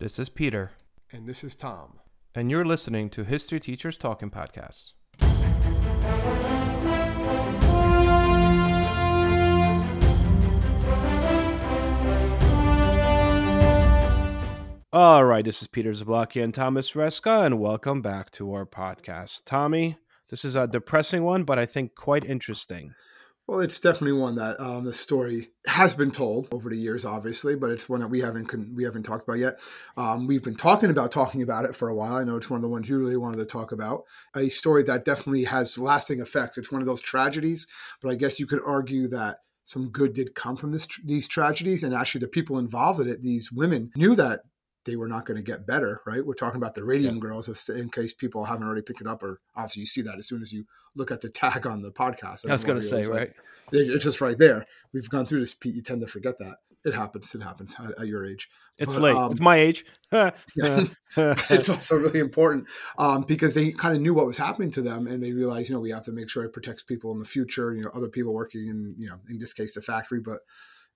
[0.00, 0.70] This is Peter.
[1.12, 1.98] And this is Tom.
[2.34, 4.92] And you're listening to History Teachers Talking Podcasts.
[14.90, 19.42] All right, this is Peter Zablocki and Thomas Reska, and welcome back to our podcast.
[19.44, 19.98] Tommy,
[20.30, 22.94] this is a depressing one, but I think quite interesting.
[23.50, 27.56] Well, it's definitely one that um, the story has been told over the years, obviously,
[27.56, 29.58] but it's one that we haven't we haven't talked about yet.
[29.96, 32.14] Um, we've been talking about talking about it for a while.
[32.14, 34.04] I know it's one of the ones you really wanted to talk about.
[34.36, 36.58] A story that definitely has lasting effects.
[36.58, 37.66] It's one of those tragedies,
[38.00, 41.82] but I guess you could argue that some good did come from this these tragedies,
[41.82, 44.42] and actually the people involved in it, these women, knew that
[44.90, 46.26] they were not going to get better, right?
[46.26, 47.20] We're talking about the Radium yeah.
[47.20, 50.26] Girls, in case people haven't already picked it up, or obviously you see that as
[50.26, 50.64] soon as you
[50.96, 52.48] look at the tag on the podcast.
[52.48, 53.28] I was going to say, right?
[53.28, 53.36] Like,
[53.72, 54.66] it's just right there.
[54.92, 55.76] We've gone through this, Pete.
[55.76, 56.56] You tend to forget that.
[56.84, 57.32] It happens.
[57.36, 58.50] It happens at, at your age.
[58.78, 59.14] It's but, late.
[59.14, 59.84] Um, it's my age.
[60.12, 62.66] it's also really important
[62.98, 65.76] um, because they kind of knew what was happening to them, and they realized, you
[65.76, 67.72] know, we have to make sure it protects people in the future.
[67.72, 70.40] You know, other people working in, you know, in this case, the factory, but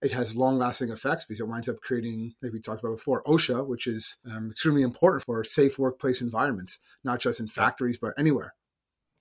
[0.05, 3.23] it has long lasting effects because it winds up creating, like we talked about before,
[3.25, 8.13] OSHA, which is um, extremely important for safe workplace environments, not just in factories, but
[8.19, 8.55] anywhere.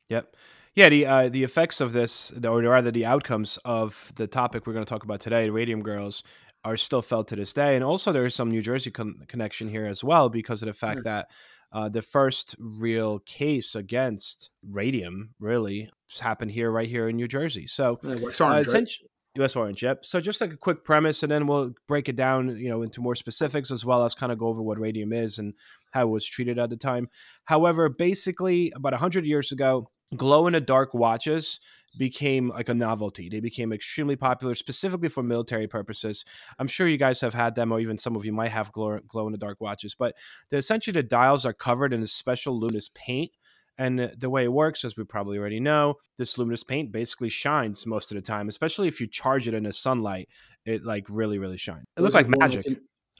[0.09, 0.35] Yep.
[0.75, 4.73] Yeah, the uh, the effects of this, or rather the outcomes of the topic we're
[4.73, 6.23] going to talk about today, Radium Girls,
[6.65, 7.75] are still felt to this day.
[7.75, 10.73] And also, there is some New Jersey con- connection here as well because of the
[10.73, 11.11] fact yeah.
[11.11, 11.27] that
[11.71, 17.67] uh, the first real case against radium really happened here, right here in New Jersey.
[17.67, 19.55] So, yeah, uh, essentially, U.S.
[19.55, 20.05] Orange, yep.
[20.05, 23.01] So just like a quick premise, and then we'll break it down, you know, into
[23.01, 25.55] more specifics as well as kind of go over what radium is and
[25.91, 27.09] how it was treated at the time.
[27.45, 31.59] However, basically, about hundred years ago, glow-in-the-dark watches
[31.97, 33.29] became like a novelty.
[33.29, 36.25] They became extremely popular, specifically for military purposes.
[36.59, 38.99] I'm sure you guys have had them, or even some of you might have glow,
[39.07, 39.95] glow-in-the-dark watches.
[39.97, 40.15] But
[40.51, 43.31] essentially, the dials are covered in a special luminous paint
[43.77, 47.85] and the way it works, as we probably already know, this luminous paint basically shines
[47.85, 50.29] most of the time, especially if you charge it in the sunlight.
[50.65, 51.85] It like really, really shines.
[51.97, 52.65] It looks like magic.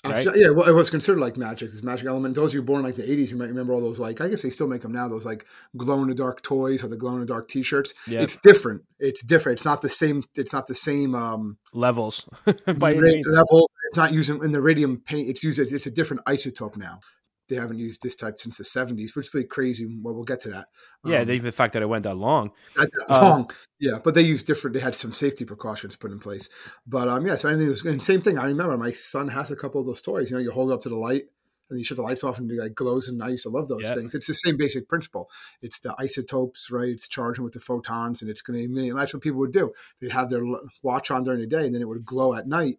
[0.05, 0.27] right?
[0.35, 1.71] Yeah, well, it was considered like magic.
[1.71, 2.35] This magic element.
[2.35, 3.99] Those of you born like the '80s, you might remember all those.
[3.99, 5.07] Like, I guess they still make them now.
[5.07, 5.45] Those like
[5.75, 7.93] glow in the dark toys or the glow in the dark T-shirts.
[8.07, 8.23] Yep.
[8.23, 8.83] It's different.
[8.99, 9.59] It's different.
[9.59, 10.23] It's not the same.
[10.37, 12.29] It's not the same um, levels
[12.77, 13.71] by level.
[13.89, 15.29] It's not using in the radium paint.
[15.29, 15.59] It's used.
[15.59, 16.99] It's a different isotope now
[17.49, 19.85] they haven't used this type since the 70s, which is like crazy.
[19.85, 20.67] Well, we'll get to that.
[21.05, 22.51] Yeah, um, the fact that it went that long.
[22.75, 23.99] That uh, long, yeah.
[24.03, 24.73] But they used different.
[24.73, 26.49] They had some safety precautions put in place.
[26.87, 27.35] But um, yeah.
[27.35, 28.37] So anything was and same thing.
[28.37, 30.31] I remember my son has a couple of those toys.
[30.31, 31.23] You know, you hold it up to the light
[31.69, 33.09] and you shut the lights off and it like glows.
[33.09, 34.15] And I used to love those things.
[34.15, 35.29] It's the same basic principle.
[35.61, 36.89] It's the isotopes, right?
[36.89, 38.87] It's charging with the photons, and it's going to.
[38.89, 39.73] And that's what people would do.
[40.01, 40.43] They'd have their
[40.81, 42.77] watch on during the day, and then it would glow at night.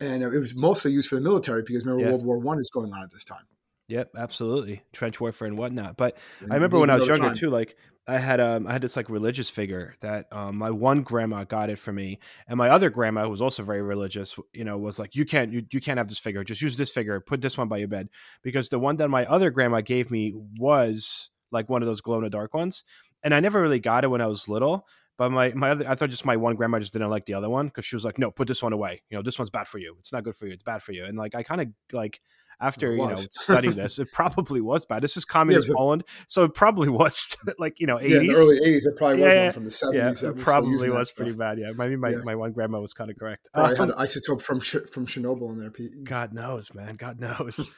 [0.00, 2.92] And it was mostly used for the military because remember World War One is going
[2.92, 3.46] on at this time.
[3.88, 4.82] Yep, absolutely.
[4.92, 5.96] Trench warfare and whatnot.
[5.96, 6.16] But
[6.50, 7.36] I remember when I was younger time.
[7.36, 7.76] too, like
[8.08, 11.70] I had um I had this like religious figure that um my one grandma got
[11.70, 14.98] it for me, and my other grandma who was also very religious, you know, was
[14.98, 16.42] like, you can't you, you can't have this figure.
[16.42, 17.20] Just use this figure.
[17.20, 18.08] Put this one by your bed
[18.42, 22.16] because the one that my other grandma gave me was like one of those glow
[22.16, 22.82] in the dark ones,
[23.22, 24.86] and I never really got it when I was little.
[25.16, 27.48] But my my other, I thought just my one grandma just didn't like the other
[27.48, 29.02] one because she was like, no, put this one away.
[29.10, 29.96] You know, this one's bad for you.
[30.00, 30.52] It's not good for you.
[30.52, 31.04] It's bad for you.
[31.04, 32.20] And like I kind of like
[32.60, 35.02] after you know studying this, it probably was bad.
[35.02, 38.08] This is communist yeah, Poland, so it probably was like you know 80s.
[38.08, 40.22] Yeah, in the early eighties, it probably was yeah, one from the seventies.
[40.22, 41.58] Yeah, it probably was pretty bad.
[41.58, 42.18] Yeah, maybe my, yeah.
[42.24, 43.48] my one grandma was kind of correct.
[43.54, 46.04] I um, had an isotope from from Chernobyl in there, Pete.
[46.04, 46.96] God knows, man.
[46.96, 47.68] God knows.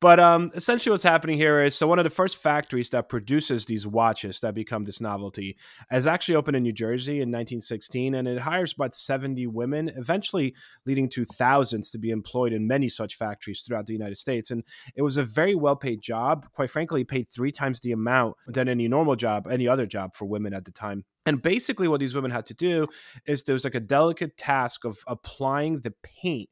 [0.00, 3.66] but um, essentially, what's happening here is so one of the first factories that produces
[3.66, 5.56] these watches that become this novelty
[5.90, 10.54] is actually opened in New Jersey in 1916, and it hires about 70 women, eventually
[10.86, 14.27] leading to thousands to be employed in many such factories throughout the United States.
[14.28, 14.50] States.
[14.50, 14.62] And
[14.94, 16.46] it was a very well paid job.
[16.54, 20.26] Quite frankly, paid three times the amount than any normal job, any other job for
[20.26, 21.04] women at the time.
[21.24, 22.88] And basically, what these women had to do
[23.26, 26.48] is there was like a delicate task of applying the paint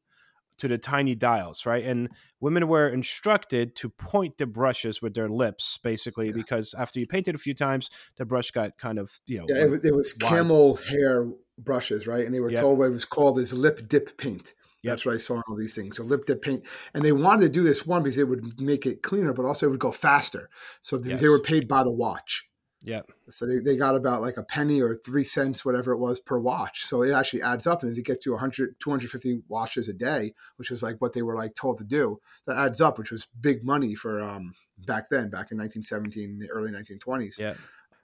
[0.57, 1.85] to the tiny dials, right?
[1.85, 6.33] And women were instructed to point the brushes with their lips, basically, yeah.
[6.33, 9.65] because after you painted a few times, the brush got kind of, you know, yeah,
[9.65, 12.25] it, it was camel hair brushes, right?
[12.25, 14.53] And they were told what it was called is lip dip paint.
[14.83, 14.91] Yep.
[14.91, 15.97] That's what I saw in all these things.
[15.97, 16.63] So lip dip paint,
[16.93, 19.65] and they wanted to do this one because it would make it cleaner, but also
[19.65, 20.49] it would go faster.
[20.83, 21.19] So yes.
[21.19, 22.47] they were paid by the watch.
[22.83, 23.01] Yeah.
[23.29, 26.37] So they, they got about like a penny or three cents, whatever it was per
[26.37, 26.85] watch.
[26.85, 27.81] So it actually adds up.
[27.81, 31.23] And if you get to 100, 250 washes a day, which was like what they
[31.23, 35.09] were like told to do, that adds up, which was big money for um back
[35.09, 37.37] then, back in 1917, the early 1920s.
[37.37, 37.55] Yeah.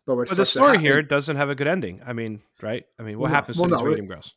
[0.06, 2.02] But, but the story here doesn't have a good ending.
[2.06, 2.84] I mean, right?
[3.00, 4.34] I mean, what well, happens well, to no, these Radium Girls?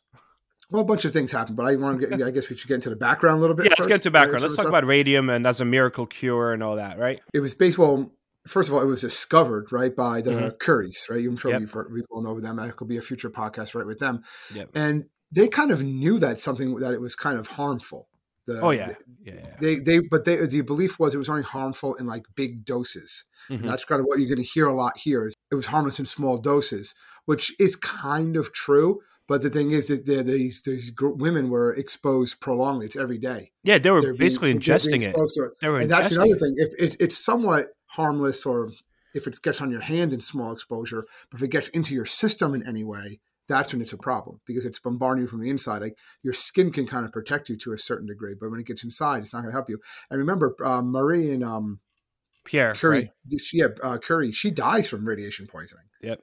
[0.69, 2.21] Well, a bunch of things happened, but I want to get.
[2.21, 3.67] I guess we should get into the background a little bit.
[3.67, 4.41] Yeah, let's get into right, background.
[4.43, 7.21] Let's talk the about radium and as a miracle cure and all that, right?
[7.33, 7.77] It was based.
[7.77, 8.11] Well,
[8.45, 10.57] first of all, it was discovered right by the Mhm.
[10.59, 11.25] Curies, right?
[11.25, 11.69] I'm sure Yep.
[11.91, 12.57] we all know them.
[12.57, 14.23] That could be a future podcast, right, with them.
[14.53, 14.71] Yep.
[14.75, 18.07] And they kind of knew that something that it was kind of harmful.
[18.45, 18.93] The, Oh yeah,
[19.23, 19.33] yeah.
[19.35, 19.55] yeah.
[19.59, 23.25] They they but they the belief was it was only harmful in like big doses.
[23.49, 23.63] Mhm.
[23.63, 25.25] That's kind of what you're going to hear a lot here.
[25.27, 28.99] Is it was harmless in small doses, which is kind of true.
[29.27, 32.85] But the thing is that the- these these women were exposed prolongedly.
[32.87, 33.51] It's every day.
[33.63, 35.15] Yeah, they were They're basically being ingesting it.
[35.15, 35.51] it.
[35.61, 36.55] They were And that's another thing.
[36.57, 38.71] If it, it's somewhat harmless, or
[39.13, 42.05] if it gets on your hand in small exposure, but if it gets into your
[42.05, 45.49] system in any way, that's when it's a problem because it's bombarding you from the
[45.49, 45.81] inside.
[45.81, 48.65] Like your skin can kind of protect you to a certain degree, but when it
[48.65, 49.79] gets inside, it's not going to help you.
[50.09, 51.79] And remember, uh, Marie and um,
[52.45, 53.39] Pierre, Curie, right?
[53.41, 56.21] she yeah, uh, Curie, she dies from radiation poisoning Yep.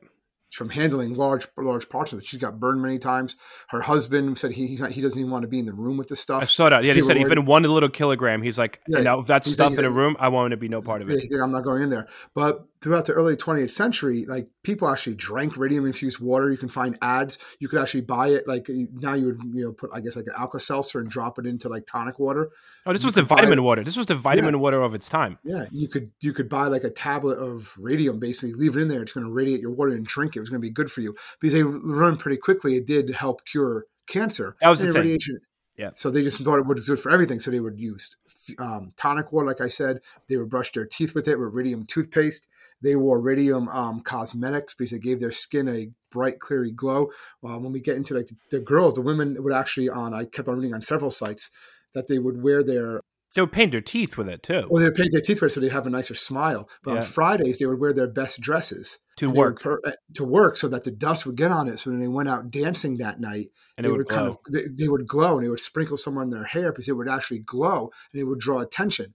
[0.55, 2.27] From handling large large parts of it.
[2.27, 3.37] She's got burned many times.
[3.69, 5.97] Her husband said he he's not, he doesn't even want to be in the room
[5.97, 6.43] with the stuff.
[6.43, 6.85] I saw that.
[6.85, 9.79] Yeah, he said even one little kilogram, he's like, Yeah, you know, if that's stuff
[9.79, 11.21] in a room, I want to be no part of Yeah, it.
[11.21, 12.09] he's like, I'm not going in there.
[12.35, 16.51] But throughout the early 20th century, like people actually drank radium infused water.
[16.51, 17.39] You can find ads.
[17.59, 18.47] You could actually buy it.
[18.47, 21.39] Like now, you would you know put I guess like an Alka Seltzer and drop
[21.39, 22.51] it into like tonic water.
[22.85, 23.83] Oh, this you was the buy vitamin water.
[23.83, 25.39] This was the vitamin water of its time.
[25.45, 28.89] Yeah, you could you could buy like a tablet of radium, basically leave it in
[28.89, 29.01] there.
[29.01, 30.41] It's going to radiate your water and drink it.
[30.41, 33.09] It was going to be good for you because they learned pretty quickly it did
[33.15, 34.57] help cure cancer.
[34.61, 34.97] That was the thing.
[34.97, 35.41] radiation.
[35.77, 35.91] Yeah.
[35.97, 37.41] So they just thought it was good for everything.
[37.41, 38.17] So they would use
[38.59, 40.01] um, tonic water, like I said.
[40.29, 42.47] They would brush their teeth with it with radium toothpaste.
[42.85, 47.11] They wore radium um, cosmetics because it gave their skin a bright, cleary glow.
[47.43, 50.13] Uh, when we get into like the, the girls, the women would actually on.
[50.13, 51.51] I kept on reading on several sites
[51.95, 53.01] that they would wear their
[53.35, 55.61] They would paint their teeth with it too well, they paint their teeth red so
[55.61, 56.69] they have a nicer smile.
[56.83, 56.97] But Yeah.
[56.99, 60.59] on Fridays, they would wear their best dresses to they work, per- uh, to work,
[60.59, 61.79] so that the dust would get on it.
[61.79, 63.49] So when they went out dancing that night,
[63.79, 65.97] and they it would, would kind of they, they would glow, and they would sprinkle
[65.97, 69.15] some on their hair because it would actually glow and it would draw attention.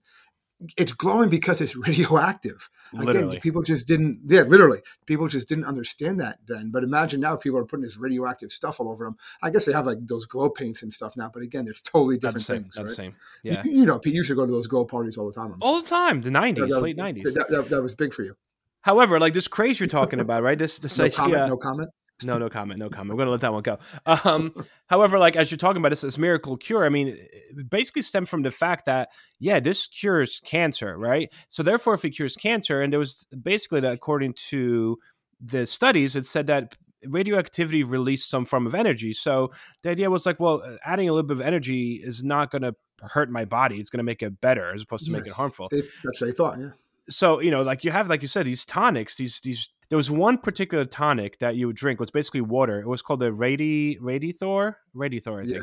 [0.76, 2.68] It's glowing because it's radioactive.
[2.92, 4.20] Literally, Again, people just didn't.
[4.26, 6.70] Yeah, literally, people just didn't understand that then.
[6.70, 9.16] But imagine now, people are putting this radioactive stuff all over them.
[9.42, 11.30] I guess they have like those glow paints and stuff now.
[11.32, 12.62] But again, it's totally different same.
[12.62, 13.12] things, That's the right?
[13.12, 13.16] same.
[13.42, 15.34] Yeah, You, you know, Pete, you used to go to those glow parties all the
[15.34, 15.52] time.
[15.52, 16.20] I'm all the time.
[16.22, 17.32] The nineties, that was- late nineties.
[17.34, 18.34] That, that, that was big for you.
[18.82, 20.58] However, like this craze you're talking about, right?
[20.58, 21.16] This this No idea.
[21.16, 21.48] comment.
[21.48, 21.90] No comment.
[22.22, 23.14] No, no comment, no comment.
[23.14, 23.78] We're gonna let that one go.
[24.06, 24.52] Um,
[24.86, 28.28] however, like as you're talking about this, this miracle cure, I mean, it basically stemmed
[28.28, 29.08] from the fact that
[29.38, 31.32] yeah, this cures cancer, right?
[31.48, 34.98] So therefore, if it cures cancer, and there was basically that according to
[35.40, 36.76] the studies, it said that
[37.06, 39.14] radioactivity released some form of energy.
[39.14, 39.52] So
[39.82, 43.30] the idea was like, well, adding a little bit of energy is not gonna hurt
[43.30, 45.16] my body; it's gonna make it better as opposed to Yeah.
[45.18, 46.58] make it harmful It, that's what they thought.
[46.60, 46.70] Yeah.
[47.08, 50.10] so you know like you have like you said these tonics these these there was
[50.10, 53.30] one particular tonic that you would drink it was basically water it was called the
[53.30, 55.62] radi radithor radithor i think Yeah.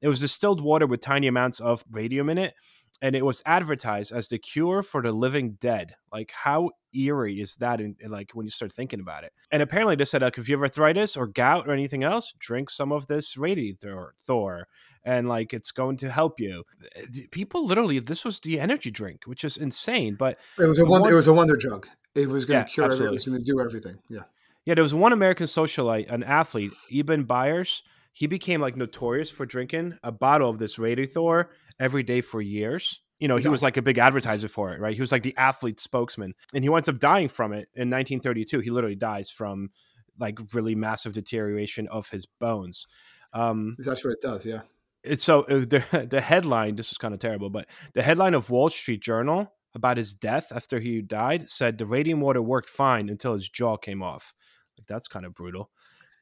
[0.00, 2.54] it was distilled water with tiny amounts of radium in it
[3.02, 7.56] and it was advertised as the cure for the living dead like how eerie is
[7.56, 10.38] that in, in, like when you start thinking about it and apparently they said like
[10.38, 14.68] if you have arthritis or gout or anything else drink some of this radithor thor
[15.04, 16.62] and like it's going to help you
[16.94, 20.84] eh, people literally this was the energy drink which is insane but It was a
[20.86, 21.10] wonder.
[21.10, 21.88] It was a wonder drug.
[22.14, 22.84] It was going Yeah, to cure.
[22.86, 23.06] Everything.
[23.06, 23.14] It absolutely.
[23.16, 23.98] was going to do everything.
[24.08, 24.22] Yeah.
[24.64, 27.82] Yeah, there was one American socialite, an athlete, Eben Byers.
[28.12, 31.46] He became like notorious for drinking a bottle of this Radithor
[31.80, 33.00] every day for years.
[33.18, 33.50] You know, he Yeah.
[33.50, 34.94] was like a big advertiser for it, right?
[34.94, 36.34] He was like the athlete spokesman.
[36.54, 38.60] And he winds up dying from it in 1932.
[38.60, 39.70] He literally dies from
[40.18, 42.86] like really massive deterioration of his bones.
[43.32, 44.46] Um, That's what it does.
[44.46, 44.60] Yeah.
[45.02, 46.76] it's so uh, the the headline.
[46.76, 50.52] This is kind of terrible, but the headline of Wall Street Journal about his death
[50.54, 54.32] after he died said the radium water worked fine until his jaw came off.
[54.78, 55.70] Like that's kind of brutal.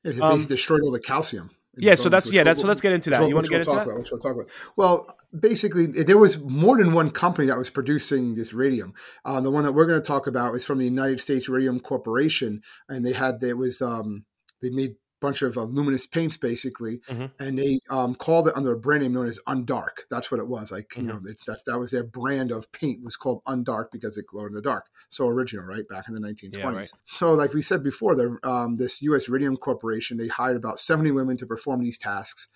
[0.05, 1.51] It Um, destroyed all the calcium.
[1.77, 2.43] Yeah, so that's yeah.
[2.45, 3.21] That's so let's get into that.
[3.21, 3.91] we'll- You want to get we'll into talk that?
[3.93, 4.51] about, which we'll talk about.
[4.77, 8.93] Well, basically, there was more than one company that was producing this radium.
[9.25, 11.81] Uh, the one that we're going to talk about is from the United States Radium
[11.81, 14.27] Corporation, and they had there was um,
[14.61, 17.31] they made bunch of uh, luminous paints basically, Mhm.
[17.39, 20.05] and they um, called it under a brand name known as Undark.
[20.11, 20.71] That's what it was.
[20.71, 21.07] Like you Mhm.
[21.07, 24.49] know, that, that that was their brand of paint was called Undark because it glowed
[24.49, 24.87] in the dark.
[25.09, 26.75] So original, right back in the 1920s.
[26.75, 26.93] right.
[27.05, 29.29] So, like we said before, the um, this U.S.
[29.31, 32.49] Radium Corporation they hired about 70 women to perform these tasks.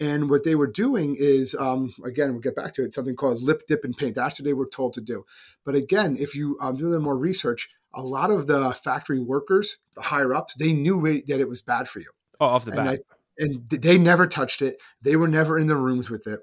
[0.00, 3.42] And what they were doing is, um, again, we'll get back to it, something called
[3.42, 4.14] lip dip and paint.
[4.14, 5.24] That's what they were told to do.
[5.64, 9.20] But again, if you um, do a little more research, a lot of the factory
[9.20, 12.10] workers, the higher ups, they knew that it was bad for you.
[12.40, 13.00] Oh, off the And, bat.
[13.40, 14.80] I, and they never touched it.
[15.02, 16.40] They were never in the rooms with it.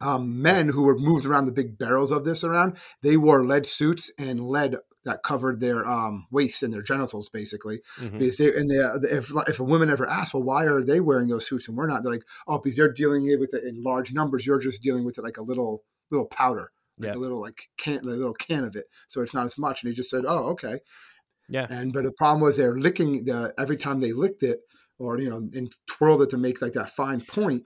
[0.00, 3.66] Um, men who were moved around the big barrels of this around, they wore lead
[3.66, 7.82] suits and lead that covered their um, waist and their genitals, basically.
[7.98, 8.18] Mhm.
[8.18, 8.76] Because they and they,
[9.10, 11.86] if if a woman ever asks, well, why are they wearing those suits and we're
[11.86, 12.02] not?
[12.02, 14.46] They're like, oh, because they're dealing with it in large numbers.
[14.46, 17.18] You're just dealing with it like a little little powder, like Yeah.
[17.18, 18.84] a little like can, a little can of it.
[19.08, 19.82] So it's not as much.
[19.82, 20.78] And he just said, oh, okay.
[21.48, 21.66] Yeah.
[21.68, 24.60] And but the problem was they're licking the every time they licked it
[24.98, 27.64] or you know and twirled it to make like that fine point,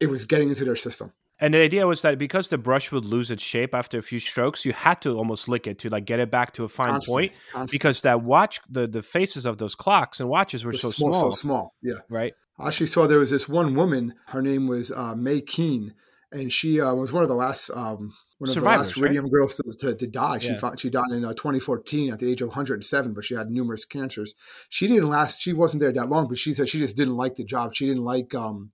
[0.00, 1.12] it was getting into their system.
[1.38, 4.20] And the idea was that because the brush would lose its shape after a few
[4.20, 6.86] strokes, you had to almost lick it to like get it back to a fine
[6.88, 7.40] Constantly, point.
[7.52, 7.74] constantly.
[7.74, 11.32] Because that watch, the the faces of those clocks and watches were so small, small,
[11.32, 11.74] so small.
[11.82, 11.94] Yeah.
[12.08, 12.32] right?
[12.60, 14.14] I actually saw there was this one woman.
[14.28, 15.94] Her name was uh, Mae Keane,
[16.30, 19.56] and she uh, was one of the last um, one of the last Radium girls
[19.56, 20.38] to, to, to die.
[20.38, 20.74] She Yeah.
[20.76, 24.34] she died in uh, 2014 at the age of 107, but she had numerous cancers.
[24.68, 25.40] She didn't last.
[25.40, 27.74] She wasn't there that long, but she said she just didn't like the job.
[27.74, 28.72] She didn't like um,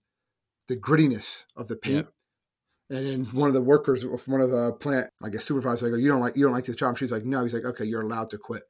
[0.69, 2.07] the grittiness of the paint.
[2.91, 5.97] And then one of the workers, one of the plant, I guess supervisor, I go,
[5.97, 6.97] you don't like you don't like this job.
[6.97, 7.43] she's like, no.
[7.43, 8.63] He's like, okay, you're allowed to quit.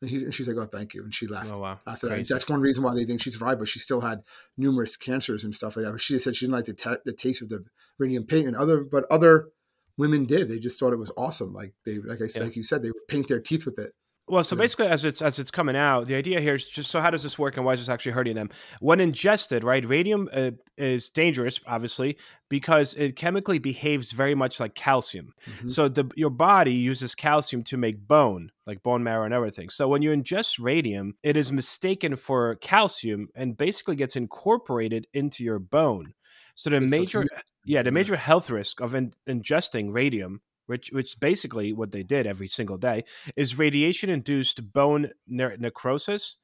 [0.00, 1.02] And, he, and she's like, oh, thank you.
[1.02, 2.28] And she left Oh wow, after that.
[2.28, 4.20] That's one reason why they think she survived, but she still had
[4.56, 5.92] numerous cancers and stuff like that.
[5.92, 7.64] But she just said she didn't like the, ta- the taste of the
[7.98, 9.48] radium paint, and other but other
[9.96, 10.48] women did.
[10.48, 11.52] They just thought it was awesome.
[11.52, 12.44] Like they, like I said, Yeah.
[12.46, 13.92] like you said, they would paint their teeth with it.
[14.28, 17.00] Well, so basically, as it's as it's coming out, the idea here is just so
[17.00, 18.50] how does this work and why is this actually hurting them?
[18.80, 22.16] When ingested, right, radium uh, is dangerous, obviously,
[22.48, 25.32] because it chemically behaves very much like calcium.
[25.46, 25.70] Mhm.
[25.70, 29.68] So the your body uses calcium to make bone, like bone marrow and everything.
[29.68, 35.44] So when you ingest radium, it is mistaken for calcium and basically gets incorporated into
[35.44, 36.14] your bone.
[36.56, 37.24] So the It's major,
[37.66, 42.26] yeah, the major health risk of in, ingesting radium, which which basically what they did
[42.26, 43.04] every single day,
[43.36, 46.36] is radiation-induced bone ne- necrosis.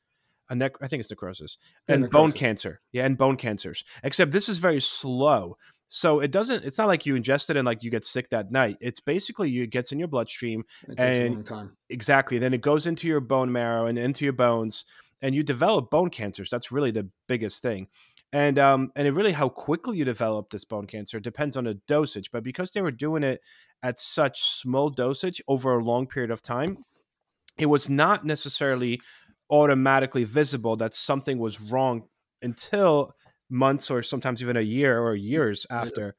[0.50, 1.56] A nec- I think it's necrosis
[1.88, 2.80] Yeah, and bone cancer.
[2.92, 3.84] Yeah, and bone cancers.
[4.02, 5.56] Except this is very slow.
[5.88, 6.64] So it doesn't.
[6.64, 8.76] It's not like you ingest it and like you get sick that night.
[8.80, 11.76] It's basically you it gets in your bloodstream It takes a and- long time.
[11.88, 12.38] exactly.
[12.38, 14.84] Then it goes into your bone marrow and into your bones,
[15.20, 16.50] and you develop bone cancers.
[16.50, 17.88] That's really the biggest thing.
[18.32, 21.74] And um and it really how quickly you develop this bone cancer depends on the
[21.86, 22.30] dosage.
[22.32, 23.40] But because they were doing it
[23.82, 26.78] at such small dosage over a long period of time,
[27.58, 29.00] it was not necessarily
[29.50, 32.04] automatically visible that something was wrong
[32.40, 33.14] until
[33.50, 36.16] months or sometimes even a year or years after.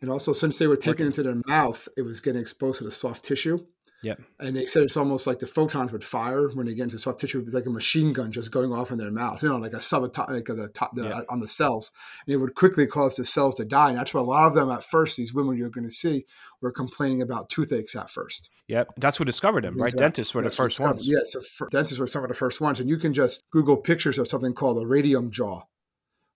[0.00, 2.92] And also, since they were it into their mouth, it was getting exposed to the
[2.92, 3.66] soft tissue.
[4.02, 4.20] Yep.
[4.38, 7.18] And they said it's almost like the photons would fire when they get into soft
[7.18, 7.40] tissue.
[7.40, 9.76] It's like a machine gun just going off in their mouth, you know, like a
[9.76, 11.20] subatomic, like the top the, Yeah.
[11.28, 11.92] on the cells.
[12.26, 13.90] And it would quickly cause the cells to die.
[13.90, 16.24] And that's why a lot of them at first, these women you're going to see,
[16.62, 18.50] were complaining about toothaches at first.
[18.68, 18.92] Yep.
[18.98, 19.92] That's what discovered them, right?
[19.92, 21.06] Dentists were the That's what first ones.
[21.06, 21.40] Yeah, so
[21.70, 22.80] dentists were some of the first ones.
[22.80, 25.62] And you can just Google pictures of something called a radium jaw,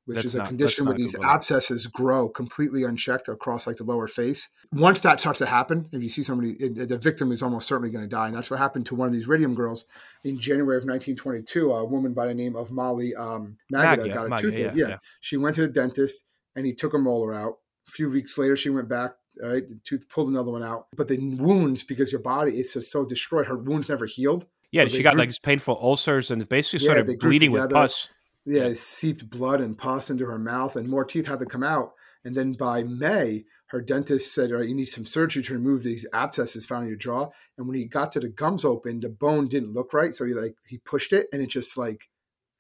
[0.06, 3.84] which Let's is a not- condition where these abscesses grow completely unchecked across like the
[3.84, 4.50] lower face.
[4.72, 7.90] Once that starts to happen, if you see somebody, it, the victim is almost certainly
[7.90, 8.26] going to die.
[8.26, 9.86] And that's what happened to one of these radium girls
[10.24, 11.72] in January of 1922.
[11.72, 14.60] A woman by the name of Molly um, Magada Magda, got a Magda, toothache.
[14.60, 14.96] yeah, Yeah, yeah.
[15.20, 17.58] She went to the dentist and he took a molar out.
[17.88, 19.12] A few weeks later, she went back.
[19.42, 22.92] Right, the tooth pulled another one out, but the wounds because your body it's just
[22.92, 23.46] so destroyed.
[23.46, 24.46] Her wounds never healed.
[24.70, 27.68] Yeah, So she got grew like these painful ulcers and basically Yeah, started bleeding with
[27.70, 28.08] pus.
[28.46, 28.68] Yeah, Yeah.
[28.68, 31.92] it seeped blood and pus into her mouth, and more teeth had to come out.
[32.24, 35.82] And then by May, her dentist said, "All right, you need some surgery to remove
[35.82, 39.08] these abscesses found in your jaw." And when he got to the gums open, the
[39.08, 42.08] bone didn't look right, so he like he pushed it, and it just like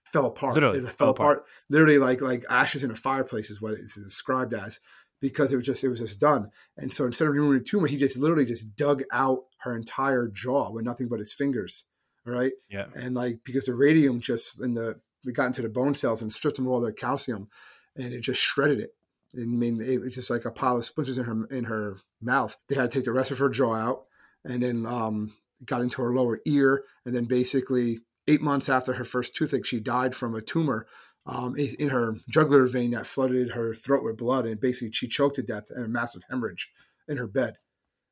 [0.04, 0.54] fell apart.
[0.54, 1.44] Literally it fell apart.
[1.70, 4.80] Literally, like like ashes in a fireplace is what it's described as,
[5.20, 6.50] because it was just it was just done.
[6.76, 10.28] And so instead of removing the tumor, he just literally just dug out her entire
[10.28, 11.84] jaw with nothing but his fingers.
[12.26, 12.86] All right Yeah.
[12.94, 16.32] and like because the radium just in the we got into the bone cells and
[16.32, 17.48] stripped them of all their calcium
[17.96, 18.94] and it just shredded it
[19.34, 22.56] it made it was just like a pile of splinters in her in her mouth
[22.68, 24.04] they had to take the rest of her jaw out
[24.44, 28.94] and then um it got into her lower ear and then basically eight months after
[28.94, 30.86] her first toothache she died from a tumor
[31.26, 35.36] um, in her jugular vein that flooded her throat with blood and basically she choked
[35.36, 36.70] to death and a massive hemorrhage
[37.08, 37.56] in her bed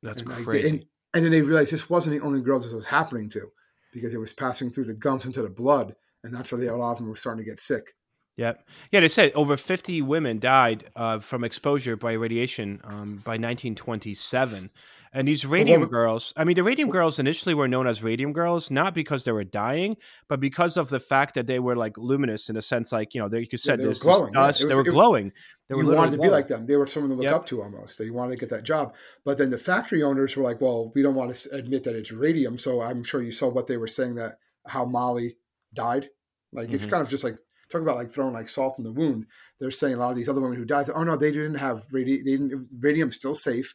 [0.01, 0.67] That's and, like, crazy.
[0.67, 3.51] and, and then they realized this wasn't the only girl this was happening to
[3.93, 5.95] because it was passing through the gums into the blood.
[6.23, 7.93] And that's why a lot of them were starting to get sick.
[8.35, 8.53] Yeah,
[8.91, 9.01] yeah.
[9.01, 14.71] They said over fifty women died uh, from exposure by radiation um, by 1927,
[15.13, 16.33] and these radium girls.
[16.35, 19.43] I mean, the radium girls initially were known as radium girls not because they were
[19.43, 23.13] dying, but because of the fact that they were like luminous in a sense, like
[23.13, 24.47] you know, they, you said they were glowing, yeah.
[24.47, 24.61] dust.
[24.61, 25.31] It they were it- glowing.
[25.69, 26.31] They were you wanted to be glowing.
[26.31, 26.65] like them.
[26.65, 27.33] They were someone to look Yep.
[27.35, 27.99] up to almost.
[27.99, 28.95] They wanted to get that job.
[29.23, 32.11] But then the factory owners were like, well, we don't want to admit that it's
[32.11, 32.57] radium.
[32.57, 35.37] So I'm sure you saw what they were saying that how Molly
[35.73, 36.09] died.
[36.51, 36.89] Like it's Mhm.
[36.91, 37.37] kind of just like
[37.69, 39.25] talk about like throwing like salt in the wound.
[39.59, 41.87] They're saying a lot of these other women who died, oh no, they didn't have
[41.93, 43.73] radi- they didn't, radium's still safe.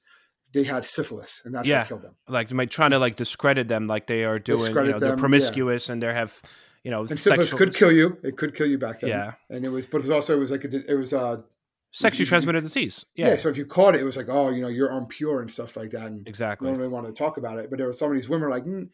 [0.54, 1.80] they had syphilis, and that's Yeah.
[1.80, 2.14] what killed them.
[2.26, 5.16] like trying to like discredit them, like they are doing, you know, they're them, yeah.
[5.16, 6.40] promiscuous and they have,
[6.84, 8.16] you know, And syphilis sexual- could kill you.
[8.22, 9.10] It could kill you back then.
[9.10, 11.42] Yeah, And it was, but it was also it was like a, it was uh
[11.90, 13.04] sexually you- transmitted disease.
[13.14, 13.28] yeah.
[13.28, 15.52] Yeah, So if you caught it, it was like oh you know you're impure and
[15.52, 16.06] stuff like that.
[16.06, 16.66] And exactly.
[16.66, 17.68] I don't really want to talk about it.
[17.68, 18.88] But there were some of these women like mm,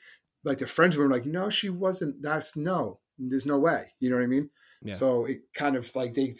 [0.44, 2.22] like their friends were like no she wasn't.
[2.22, 3.00] That's no.
[3.18, 3.92] There's no way.
[4.00, 4.50] You know what I mean?
[4.82, 4.94] Yeah.
[4.94, 6.34] So it kind of like they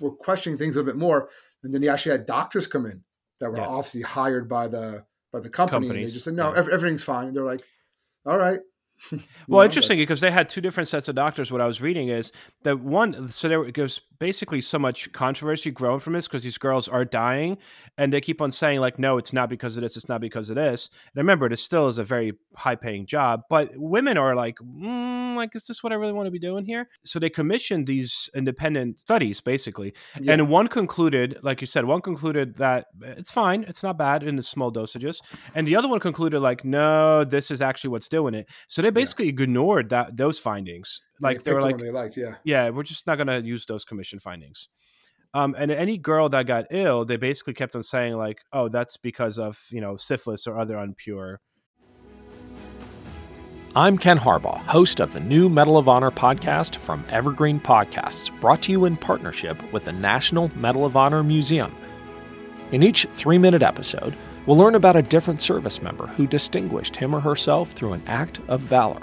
[0.00, 1.28] were questioning things a little bit more,
[1.62, 3.02] and then you actually had doctors come in
[3.40, 3.66] that were Yeah.
[3.66, 6.58] obviously hired by the by the company, and they just said no, yeah.
[6.58, 7.28] ev- everything's fine.
[7.28, 7.62] And they're like,
[8.26, 8.60] all right.
[9.48, 11.50] Well, know, interesting because they had two different sets of doctors.
[11.50, 12.32] What I was reading is
[12.64, 16.86] that one, so there was basically so much controversy growing from this because these girls
[16.88, 17.58] are dying,
[17.98, 20.50] and they keep on saying like, no, it's not because of this, it's not because
[20.50, 20.90] of this.
[21.06, 25.56] And remember, this still is a very high-paying job, but women are like, mm, like,
[25.56, 26.88] is this what I really want to be doing here?
[27.04, 30.34] So they commissioned these independent studies, basically, Yeah.
[30.34, 34.36] and one concluded, like you said, one concluded that it's fine, it's not bad in
[34.36, 35.20] the small dosages,
[35.54, 38.46] and the other one concluded like, no, this is actually what's doing it.
[38.68, 41.00] So they basically ignored that those findings.
[41.20, 42.36] Like they picked were like, one they liked, yeah.
[42.44, 44.68] yeah, we're just not going to use those commission findings.
[45.32, 48.96] Um, and any girl that got ill, they basically kept on saying like, oh, that's
[48.96, 51.36] because of you know syphilis or other unpure.
[53.76, 58.62] I'm Ken Harbaugh, host of the new Medal of Honor podcast from Evergreen Podcasts, brought
[58.62, 61.72] to you in partnership with the National Medal of Honor Museum.
[62.72, 67.14] In each three minute episode, we'll learn about a different service member who distinguished him
[67.14, 69.02] or herself through an act of valor.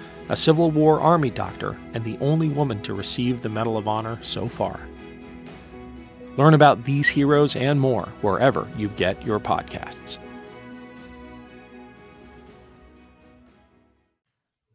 [0.31, 4.17] a Civil War Army doctor and the only woman to receive the Medal of Honor
[4.23, 4.79] so far.
[6.37, 10.17] Learn about these heroes and more wherever you get your podcasts.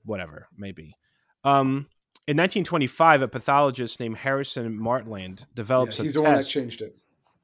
[0.07, 0.97] whatever, maybe.
[1.45, 1.89] Um,
[2.27, 6.47] in 1925, a pathologist named Harrison Martland develops yeah develops he's a the one that
[6.47, 6.97] changed it.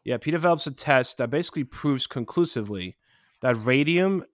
[0.04, 2.96] Yep, he develops a test that basically proves conclusively
[3.40, 4.24] that radium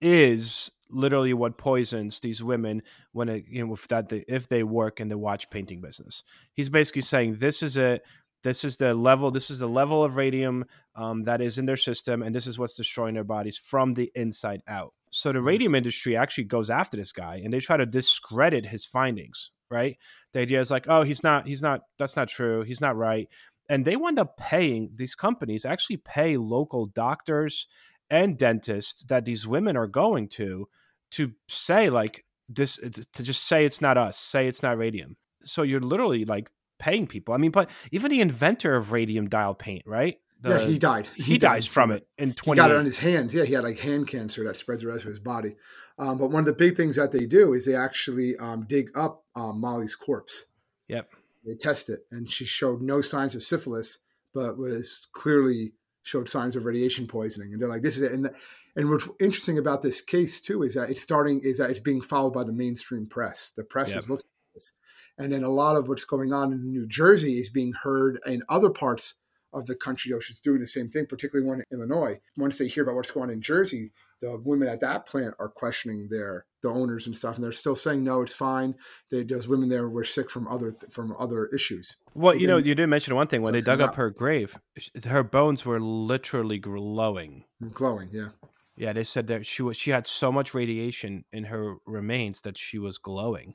[0.00, 4.62] is literally what poisons these women when it, you know if that they, if they
[4.62, 6.22] work in the watch painting business.
[6.52, 8.02] He's basically saying this is it.
[8.42, 9.30] This is the level.
[9.30, 12.58] This is the level of radium um, that is in their system, and this is
[12.58, 14.92] what's destroying their bodies from the inside out.
[15.10, 18.84] So the radium industry actually goes after this guy, and they try to discredit his
[18.84, 19.50] findings.
[19.70, 19.96] Right?
[20.32, 21.48] The idea is like, oh, he's not.
[21.48, 21.80] He's not.
[21.98, 22.62] That's not true.
[22.62, 23.28] He's not right
[23.68, 27.66] and they wind up paying these companies actually pay local doctors
[28.10, 30.68] and dentists that these women are going to
[31.10, 35.62] to say like this to just say it's not us say it's not radium so
[35.62, 39.82] you're literally like paying people i mean but even the inventor of radium dial paint
[39.86, 41.08] right yeah, he died.
[41.14, 42.56] he, dies from it in 20.
[42.56, 43.34] He 20 got it on his hands.
[43.34, 45.56] Yeah, he had like hand cancer that spreads the rest of his body.
[45.98, 48.90] Um, but one of the big things that they do is they actually um, dig
[48.94, 50.46] up um, Molly's corpse.
[50.88, 51.10] Yep.
[51.46, 53.98] They test it, and she showed no signs of syphilis,
[54.32, 55.72] but was clearly
[56.04, 57.52] showed signs of radiation poisoning.
[57.52, 58.34] And they're like, "This is it." And the,
[58.76, 62.00] and what's interesting about this case too is that it's starting is that it's being
[62.00, 63.50] followed by the mainstream press.
[63.50, 63.98] The press Yep.
[63.98, 64.72] is looking at this,
[65.18, 68.42] and then a lot of what's going on in New Jersey is being heard in
[68.48, 69.16] other parts
[69.52, 72.20] of the country, which is doing the same thing, particularly one in Illinois.
[72.36, 73.92] Once they hear about what's going on in Jersey,
[74.24, 77.76] the women at that plant are questioning their the owners and stuff, and they're still
[77.76, 78.74] saying no, it's fine.
[79.10, 81.96] They, those women there were sick from other from other issues.
[82.14, 83.96] well you know you did mention one thing when they dug up out.
[83.96, 84.58] her grave
[85.04, 88.28] her bones were literally glowing Glowing, yeah.
[88.76, 92.58] Yeah, they said that she was she had so much radiation in her remains that
[92.58, 93.54] she was glowing.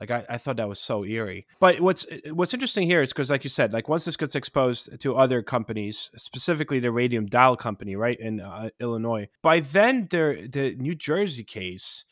[0.00, 1.46] Like I, I thought that was so eerie.
[1.58, 5.00] But what's what's interesting here is because, like you said, like once this gets exposed
[5.00, 10.48] to other companies, specifically the Radium Dial Company, right in uh, Illinois, by then the
[10.50, 12.04] the New Jersey case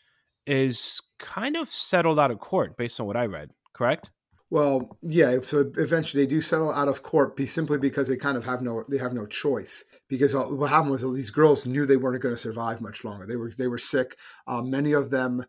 [0.47, 3.51] is kind of settled out of court based on what I read.
[3.73, 4.11] Correct?
[4.51, 5.39] Well, yeah.
[5.43, 8.63] So eventually, they do settle out of court, be simply because they kind of have
[8.63, 9.85] no they have no choice.
[10.09, 13.27] Because all- what happened was these girls knew they weren't going to survive much longer.
[13.27, 14.17] They were they were sick.
[14.47, 15.45] Uh, many of them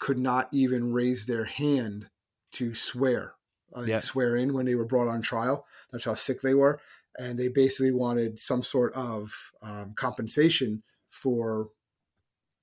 [0.00, 2.10] could not even raise their hand
[2.52, 3.34] to swear,
[3.76, 3.98] uh, Yeah.
[3.98, 5.66] swear in when they were brought on trial.
[5.92, 6.80] That's how sick they were,
[7.16, 11.70] and they basically wanted some sort of um, compensation for,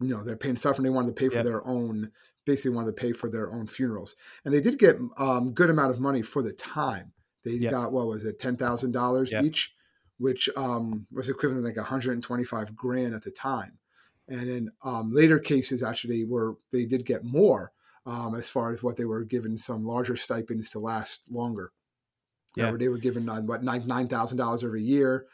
[0.01, 0.83] you know, their pain and suffering.
[0.83, 1.43] They wanted to pay for Yeah.
[1.43, 2.11] their own
[2.45, 5.91] basically wanted to pay for their own funerals, and they did get um, good amount
[5.91, 7.11] of money for the time.
[7.43, 7.71] They Yeah.
[7.71, 9.75] got what was it, ten thousand dollars each,
[10.17, 13.79] which um, was equivalent to like one hundred and twenty five grand at the time.
[14.29, 17.71] And in um, later cases, actually, were they did get more
[18.05, 21.71] um, as far as what they were given some larger stipends to last longer.
[22.55, 22.71] Yeah.
[22.71, 25.25] Yeah, they were given uh, what nine nine thousand dollars every year.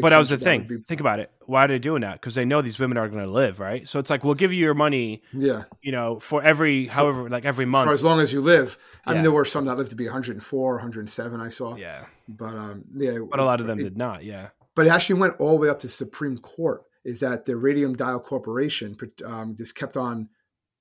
[0.00, 0.64] But that was the thing.
[0.68, 1.32] be- Think about it.
[1.46, 2.20] Why are they doing that?
[2.20, 3.88] Because they know these women are going to live, right?
[3.88, 7.44] So it's like we'll give you your money, yeah, you know, for every however, like
[7.44, 7.88] every month.
[7.88, 8.78] for as long as you live.
[9.04, 9.14] I Yeah.
[9.14, 11.40] mean, there were some that lived to be 104, 107.
[11.40, 14.22] I saw, yeah, but um, yeah, but a lot of them it- did not.
[14.22, 16.82] Yeah, but it actually went all the way up to Supreme Court.
[17.04, 20.28] Is that the Radium Dial Corporation um, just kept on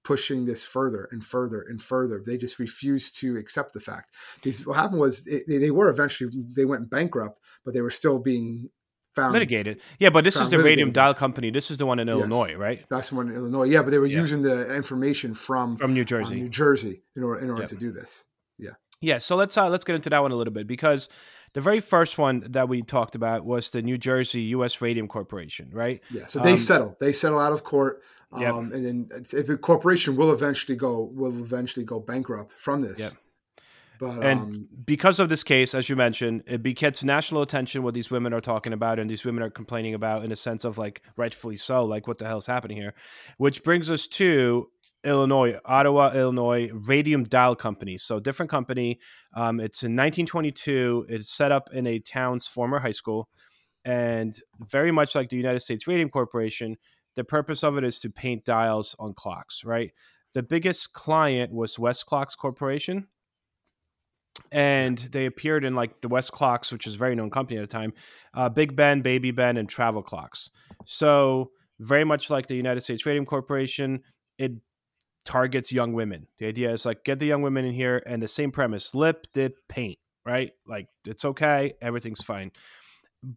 [0.03, 2.21] pushing this further and further and further.
[2.25, 4.15] They just refused to accept the fact.
[4.41, 8.19] Because what happened was it, they, were eventually they went bankrupt, but they were still
[8.19, 8.69] being
[9.15, 9.33] found.
[9.33, 9.81] litigated.
[9.99, 11.51] Yeah, but this is the Radium Dial company.
[11.51, 12.85] This is the one in Illinois, right?
[12.89, 13.65] That's the one in Illinois.
[13.65, 14.19] Yeah, but they were Yeah.
[14.21, 16.35] using the information from, From New um, Jersey.
[16.35, 17.69] New Jersey in order in order Yep.
[17.69, 18.25] to do this.
[18.57, 18.71] Yeah.
[19.01, 21.07] Yeah, so let's uh, let's get into that one a little bit because
[21.53, 24.81] the very first one that we talked about was the New Jersey U.S.
[24.81, 26.01] Radium Corporation, right?
[26.11, 26.97] Yeah, so they Um, settle.
[26.99, 28.55] They settle out of court, um, Yep.
[28.55, 32.99] and then if the corporation will eventually go will eventually go bankrupt from this.
[32.99, 33.11] Yep.
[33.99, 37.93] But And um, because of this case, as you mentioned, it gets national attention what
[37.93, 40.77] these women are talking about and these women are complaining about in a sense of
[40.77, 42.93] like rightfully so, like what the hell's happening here?
[43.37, 44.69] Which brings us to
[45.03, 47.97] Illinois, Ottawa, Illinois, Radium Dial Company.
[47.97, 48.99] So different company.
[49.35, 51.05] Um, it's in 1922.
[51.09, 53.29] It's set up in a town's former high school,
[53.85, 56.77] and very much like the United States Radium Corporation,
[57.15, 59.63] the purpose of it is to paint dials on clocks.
[59.63, 59.91] Right.
[60.33, 63.07] The biggest client was Westclox Corporation
[64.51, 67.67] and they appeared in like the Westclox, which is a very known company at the
[67.67, 67.93] time,
[68.33, 70.49] uh, Big Ben, Baby Ben, and Travel Clocks.
[70.85, 74.01] So very much like the United States Radium Corporation,
[74.37, 74.53] it
[75.29, 76.25] targets young women.
[76.39, 79.27] The idea is like get the young women in here, and the same premise: lip,
[79.33, 79.99] dip, paint.
[80.25, 80.51] Right?
[80.67, 82.51] Like it's okay, everything's fine.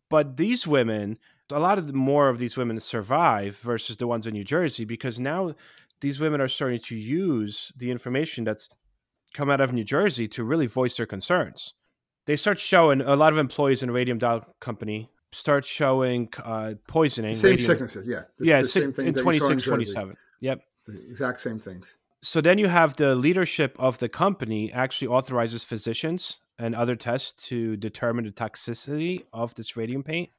[0.08, 1.18] But these women,
[1.52, 4.84] a lot of the, more of these women survive versus the ones in New Jersey
[4.84, 5.54] because now
[6.00, 8.68] these women are starting to use the information that's
[9.34, 11.74] come out of New Jersey to really voice their concerns.
[12.26, 16.74] They start showing a lot of employees in a radium dial company start showing uh,
[16.86, 17.34] poisoning.
[17.34, 18.22] same radium- sicknesses, yeah.
[18.38, 20.16] The, yeah, the same things in that you saw in 26, 27.
[20.40, 20.60] Yep.
[20.86, 21.96] The exact same things.
[22.22, 27.48] So then you have the leadership of the company actually authorizes physicians and other tests
[27.48, 30.30] to determine the toxicity of this radium paint.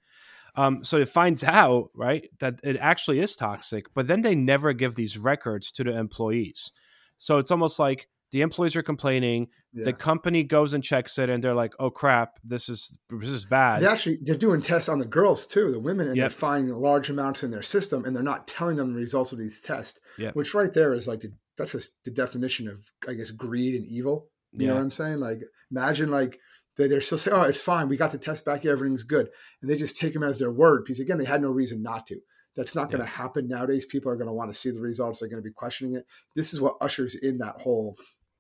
[0.56, 4.71] Um, so it finds out, right, that it actually is toxic, but then they never
[4.73, 6.71] give these records to the employees.
[7.17, 9.86] So it's almost like the employees are complaining, Yeah.
[9.86, 13.46] the company goes and checks it, and they're like, "Oh crap, this is this is
[13.46, 16.24] bad." They actually they're doing tests on the girls too, the women, and Yep.
[16.24, 19.38] they're finding large amounts in their system, and they're not telling them the results of
[19.38, 20.02] these tests.
[20.17, 20.36] Yep.
[20.36, 23.86] Which right there is like the, that's just the definition of I guess greed and
[23.86, 24.30] evil.
[24.52, 25.19] You know what I'm saying?
[25.19, 26.39] Like imagine like
[26.78, 27.88] they, they're still saying, "Oh, it's fine.
[27.88, 28.65] We got the test back.
[28.65, 29.30] Everything's good,"
[29.62, 32.08] and they just take them as their word because again, they had no reason not
[32.08, 32.19] to.
[32.56, 33.84] That's not going to happen nowadays.
[33.86, 35.19] People are going to want to see the results.
[35.19, 36.06] They're going to be questioning it.
[36.36, 37.96] This is what ushers in that whole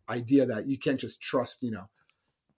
[0.09, 1.89] idea that you can't just trust, you know,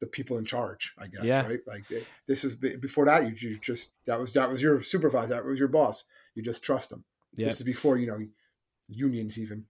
[0.02, 0.94] the people in charge.
[0.98, 1.46] I guess, Yeah.
[1.48, 1.60] right?
[1.66, 3.24] Like eh, this is before that.
[3.24, 5.36] You, you just that was that was your supervisor.
[5.36, 6.06] That was your boss.
[6.36, 7.04] You just trust them.
[7.36, 7.48] Yeah.
[7.48, 8.20] This is before you know
[8.88, 9.66] unions even.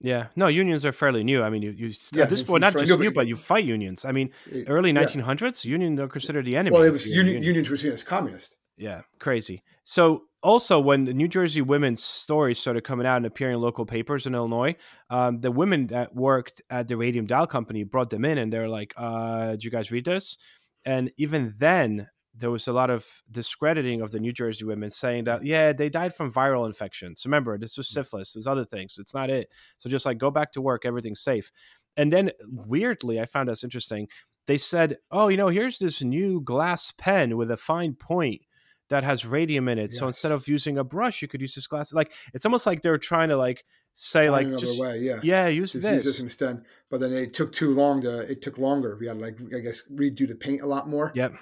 [0.00, 1.42] Yeah, no, unions are fairly new.
[1.42, 4.04] I mean, you, you Yeah, at this point not just new, but- you fight unions.
[4.04, 5.04] I mean, It- early yeah.
[5.04, 6.72] 1900s, unions are considered the enemy.
[6.74, 7.42] Well, it was union.
[7.42, 8.58] unions were seen as communist.
[8.76, 9.64] Yeah, crazy.
[9.82, 13.86] So also when the New Jersey women's stories started coming out and appearing in local
[13.86, 14.76] papers in Illinois,
[15.10, 18.68] um, the women that worked at the Radium Dial Company brought them in and they're
[18.68, 20.36] like, uh, "Did you guys read this?"
[20.84, 25.24] And even then, there was a lot of discrediting of the New Jersey women, saying
[25.24, 27.24] that yeah, they died from viral infections.
[27.26, 28.32] Remember, this was syphilis.
[28.32, 28.96] There's other things.
[28.98, 29.48] It's not it.
[29.78, 31.50] So just like go back to work, everything's safe.
[31.96, 34.08] And then weirdly, I found this interesting.
[34.46, 38.42] They said, "Oh, you know, here's this new glass pen with a fine point."
[38.88, 39.92] That has radium in it.
[39.92, 41.92] So instead of using a brush, you could use this glass.
[41.92, 45.20] Like it's almost like they're trying to like say like just way, yeah.
[45.22, 45.92] yeah, use Just this.
[45.92, 46.62] use this instead.
[46.90, 48.20] But then it took too long to.
[48.20, 48.96] It took longer.
[48.98, 51.12] We had to like I guess redo the paint a lot more.
[51.14, 51.34] Yep.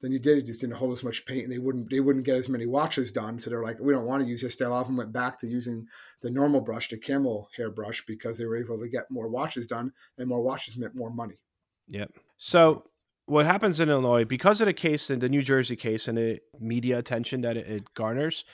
[0.00, 0.38] Then you did.
[0.38, 1.90] It just didn't hold as much paint, and they wouldn't.
[1.90, 3.38] They wouldn't get as many watches done.
[3.38, 4.56] So they're like, we don't want to use this.
[4.56, 5.88] They a lot of them went back to using
[6.22, 9.66] the normal brush, the camel hair brush, because they were able to get more watches
[9.66, 11.40] done, and more watches meant more money.
[11.88, 12.12] Yep.
[12.38, 12.84] So
[13.26, 16.40] what happens in Illinois because of the case, in the New Jersey case, and the
[16.58, 18.44] media attention that it, it garners,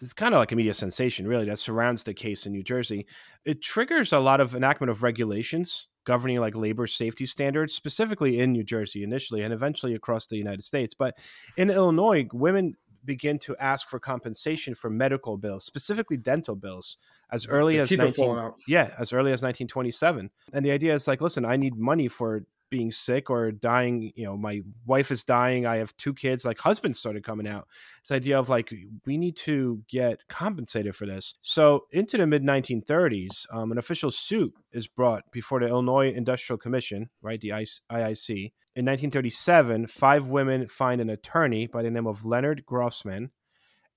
[0.00, 3.06] it's kind of like a media sensation, really, that surrounds the case in New Jersey.
[3.44, 8.52] It triggers a lot of enactment of regulations governing like labor safety standards, specifically in
[8.52, 10.94] New Jersey initially, and eventually across the United States.
[10.94, 11.18] But
[11.56, 16.96] in Illinois, women begin to ask for compensation for medical bills, specifically dental bills,
[17.30, 18.54] as early as 19, out.
[18.66, 20.30] yeah, as early as 1927.
[20.52, 24.24] And the idea is like, listen, I need money for being sick or dying you
[24.24, 27.66] know my wife is dying i have two kids like husbands started coming out.
[28.02, 28.72] This idea of like
[29.04, 31.34] we need to get compensated for this.
[31.42, 36.58] So into the mid 1930s um, an official suit is brought before the illinois industrial
[36.58, 38.30] commission right the iic
[38.74, 43.30] in 1937 five women find an attorney by the name of leonard grossman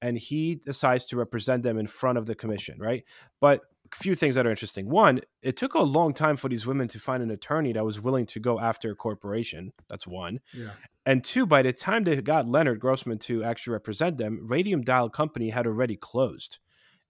[0.01, 3.03] and he decides to represent them in front of the commission right?
[3.39, 3.61] But
[3.95, 4.89] few things that are interesting.
[4.89, 7.99] One, it took a long time for these women to find an attorney that was
[7.99, 9.73] willing to go after a corporation.
[9.89, 10.39] That's one.
[10.53, 10.71] Yeah.
[11.05, 15.09] And two, by the time they got Leonard Grossman to actually represent them, Radium Dial
[15.09, 16.59] Company had already closed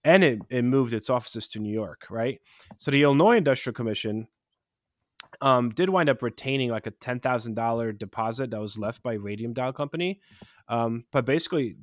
[0.04, 2.40] and it, it moved its offices to New York, right?
[2.78, 4.28] So the Illinois Industrial Commission
[5.40, 9.72] um, did wind up retaining like a $10,000 deposit that was left by Radium Dial
[9.72, 10.20] Company.
[10.68, 11.76] Um, but basically,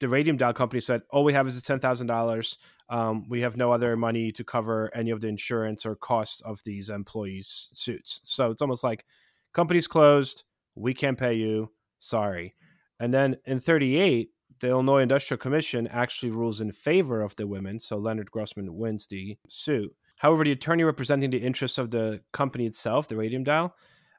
[0.00, 2.56] the Radium Dial Company said, all we have is $10,000
[2.88, 6.62] um, we have no other money to cover any of the insurance or costs of
[6.64, 8.20] these employees' suits.
[8.24, 9.04] So it's almost like
[9.52, 12.54] company's closed, we can't pay you, sorry.
[13.00, 14.30] And then in 38,
[14.60, 19.06] the Illinois Industrial Commission actually rules in favor of the women, so Leonard Grossman wins
[19.06, 19.94] the suit.
[20.16, 23.74] However, the attorney representing the interests of the company itself, the Radium Dial,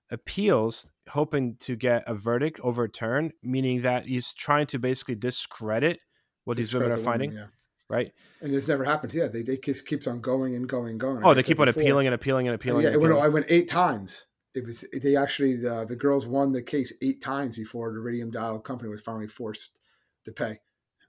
[0.09, 5.99] appeals, hoping to get a verdict overturned, meaning that he's trying to basically discredit
[6.45, 7.31] what these women are finding.
[7.31, 7.57] Women, yeah
[7.89, 8.11] right?
[8.41, 9.15] And this never happens.
[9.15, 11.23] Yeah, they, they just keeps on going and going and going.
[11.23, 11.81] oh, they keep on before.
[11.81, 12.85] appealing and appealing and appealing.
[12.85, 14.25] And yeah, and went, I went eight times.
[14.53, 18.31] It was they actually the the girls won the case eight times before the Radium
[18.31, 19.79] Dial company was finally forced
[20.25, 20.59] to pay.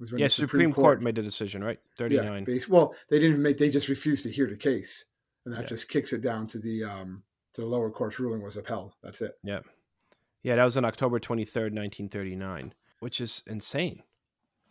[0.00, 1.78] Was yeah, Supreme, Supreme Court, Court, made the decision, right?
[1.96, 2.44] Thirty nine.
[2.46, 3.58] Yeah, well, they didn't make.
[3.58, 5.06] They just refused to hear the case,
[5.44, 5.66] and that yeah.
[5.66, 7.22] just kicks it down to the um
[7.62, 8.94] the lower court's ruling was upheld.
[9.02, 9.32] That's it.
[9.42, 9.60] Yeah,
[10.42, 14.02] yeah, that was on October twenty third, nineteen thirty nine, which is insane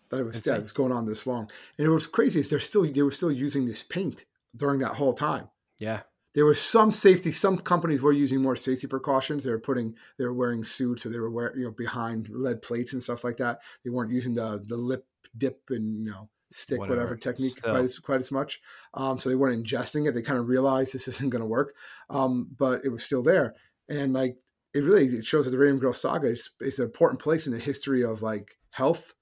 [0.09, 1.49] that it was yeah, it was going on this long.
[1.77, 4.95] And it was crazy is they're still they were still using this paint during that
[4.95, 5.49] whole time.
[5.79, 6.01] Yeah.
[6.33, 7.31] There was some safety.
[7.31, 9.43] Some companies were using more safety precautions.
[9.43, 12.61] They were putting, they were wearing suits, or they were wearing, you know, behind lead
[12.61, 13.59] plates and stuff like that.
[13.83, 17.71] They weren't using the the lip dip and you know stick whatever, whatever technique Still.
[17.71, 18.61] quite as quite as much.
[18.93, 20.13] Um, so they weren't ingesting it.
[20.13, 21.75] They kind of realized this isn't going to work,
[22.09, 23.55] um, but it was still there.
[23.89, 24.37] And like
[24.73, 27.53] it really it shows that the Radium Girl saga is it's an important place in
[27.53, 29.13] the history of like health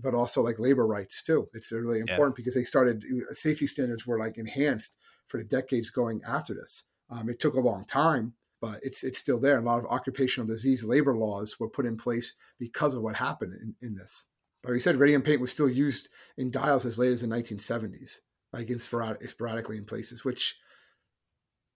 [0.00, 1.48] but also like labor rights too.
[1.52, 2.36] It's really important yeah.
[2.36, 6.84] because they started safety standards were like enhanced for the decades going after this.
[7.10, 9.58] Um, it took a long time, but it's it's still there.
[9.58, 13.54] A lot of occupational disease labor laws were put in place because of what happened
[13.54, 14.26] in, in this.
[14.64, 18.18] Like we said, radium paint was still used in dials as late as the 1970s,
[18.52, 20.56] like in sporadic, sporadically in places, which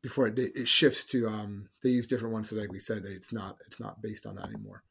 [0.03, 2.51] before it, it shifts to um, they use different ones.
[2.51, 4.85] So like we said, it's not it's not based on that anymore.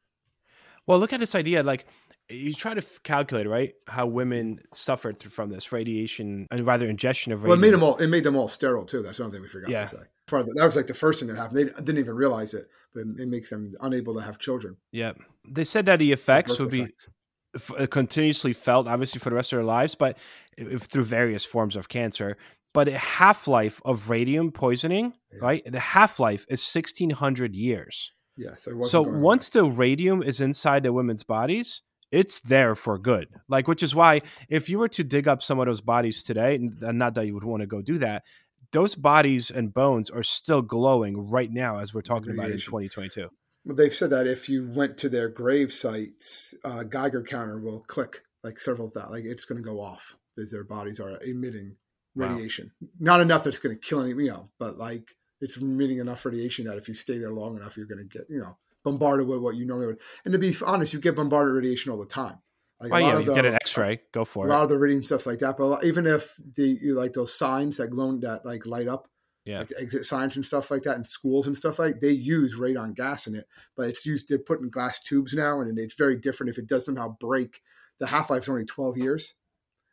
[0.86, 1.62] Well, look at this idea.
[1.62, 1.86] Like
[2.28, 7.32] you try to f- calculate right how women suffered from this radiation and rather ingestion
[7.32, 7.48] of radiation.
[7.48, 7.96] Well, it made them all.
[7.96, 9.02] It made them all sterile too.
[9.02, 9.84] That's another thing we forgot yeah.
[9.84, 10.02] to say.
[10.26, 11.58] Part that was like the first thing that happened.
[11.58, 14.76] They didn't even realize it, but it, it makes them unable to have children.
[14.90, 15.12] Yeah,
[15.48, 17.06] they said that the effects would effects.
[17.06, 17.12] be
[17.56, 20.16] f- uh, continuously felt, obviously for the rest of their lives, but
[20.56, 22.36] if, through various forms of cancer.
[22.72, 25.38] But a half life of radium poisoning, yeah.
[25.40, 25.62] right?
[25.72, 28.12] The half life is sixteen hundred years.
[28.36, 29.68] Yeah, so, so once away.
[29.68, 31.80] the radium is inside the women's bodies,
[32.12, 33.28] it's there for good.
[33.48, 36.56] Like, which is why if you were to dig up some of those bodies today,
[36.56, 38.24] and not that you would want to go do that,
[38.72, 43.30] those bodies and bones are still glowing right now as we're talking about in 2022.
[43.66, 47.80] Well, they've said that if you went to their grave sites, uh, Geiger counter will
[47.80, 51.20] click like several of that like it's going to go off because their bodies are
[51.22, 51.74] emitting
[52.14, 52.70] radiation.
[52.80, 52.88] Wow.
[53.00, 56.64] Not enough that's going to kill any, you know, but like it's emitting enough radiation
[56.66, 59.40] that if you stay there long enough, you're going to get, you know, bombarded with
[59.40, 60.00] what you normally would.
[60.24, 62.38] And to be honest, you get bombarded radiation all the time.
[62.80, 64.52] Like oh yeah, you the, get an X-ray, go for a it.
[64.52, 67.34] A lot of the radiation stuff like that, but even if the you like those
[67.34, 69.08] signs that glow that like light up,
[69.46, 72.58] yeah, like exit signs and stuff like that in schools and stuff like they use
[72.58, 76.16] radon gas in it, but it's used they're putting glass tubes now, and it's very
[76.16, 76.50] different.
[76.50, 77.62] If it does somehow break,
[77.98, 79.34] the half life is only twelve years,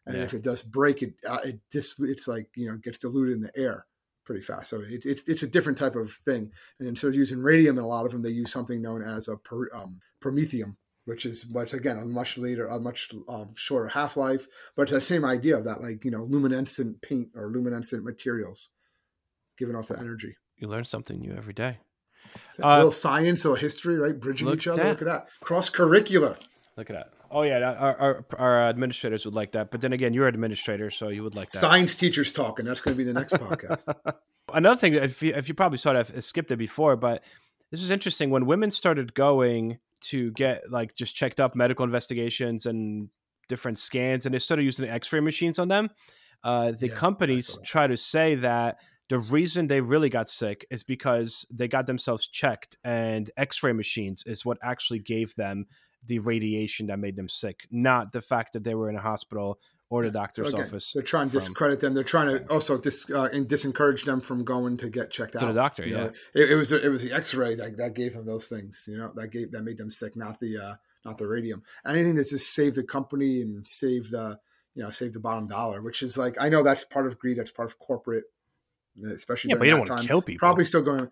[0.06, 0.24] and yeah.
[0.24, 3.42] if it does break, it uh, it dis, it's like you know gets diluted in
[3.42, 3.86] the air
[4.26, 4.70] pretty fast.
[4.70, 6.52] So it, it's it's a different type of thing.
[6.80, 9.28] And instead of using radium in a lot of them, they use something known as
[9.28, 13.90] a per, um, promethium, which is much again a much later, a much um, shorter
[13.90, 17.52] half life, but it's the same idea of that like you know luminescent paint or
[17.52, 18.70] luminescent materials,
[19.58, 20.36] giving off the energy.
[20.58, 21.78] You learn something new every day.
[22.62, 24.20] Uh, a little science or history, right?
[24.20, 24.82] Bridging each other.
[24.82, 24.90] That.
[24.90, 26.38] Look at that cross curricular.
[26.78, 27.14] Look at that.
[27.30, 29.72] Oh yeah, our, our, our administrators would like that.
[29.72, 31.60] But then again, you're an administrator, so you would like that.
[31.60, 32.66] Science teachers talking.
[32.66, 33.92] That's going to be the next podcast.
[34.54, 37.24] Another thing, if you, if you probably saw it, I've skipped it before, but
[37.72, 38.30] this is interesting.
[38.30, 43.10] When women started going to get like just checked up medical investigations and
[43.50, 45.90] different scans, and they started using X-ray machines on them,
[46.44, 48.78] uh, the yeah, companies try to say that
[49.14, 54.24] the reason they really got sick is because they got themselves checked, and X-ray machines
[54.26, 55.68] is what actually gave them
[56.04, 59.60] the radiation that made them sick, not the fact that they were in a hospital
[59.92, 60.94] or the doctor's So again, office.
[60.96, 61.94] They're trying to discredit them.
[61.94, 65.42] They're trying to also dis, uh, and disencourage them from going to get checked out.
[65.42, 66.42] To the doctor, You know, yeah.
[66.42, 68.86] it, it was it was the X-ray that, that gave them those things.
[68.90, 70.74] You know, that gave that made them sick, not the uh,
[71.06, 71.62] not the radium.
[71.86, 74.40] Anything that just saved the company and save the
[74.74, 77.38] you know save the bottom dollar, which is like I know that's part of greed.
[77.38, 78.24] That's part of corporate,
[79.14, 80.08] especially Yeah, but you don't wanna time.
[80.08, 80.40] kill people.
[80.40, 81.10] Probably still going.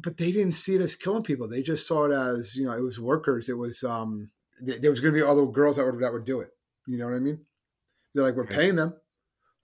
[0.00, 1.48] But they didn't see it as killing people.
[1.48, 3.48] They just saw it as you know it was workers.
[3.48, 4.30] It was um
[4.64, 6.50] th- there was going to be other girls that would that would do it.
[6.86, 7.44] You know what I mean?
[8.14, 8.94] They're like, we're paying them.